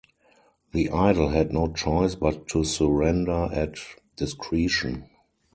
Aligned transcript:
The 0.71 0.89
idol 0.89 1.29
had 1.29 1.53
no 1.53 1.71
choice 1.73 2.15
but 2.15 2.47
to 2.47 2.63
surrender 2.63 3.49
at 3.53 3.75
discretion. 4.15 5.07